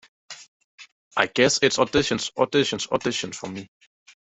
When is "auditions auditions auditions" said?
1.77-3.35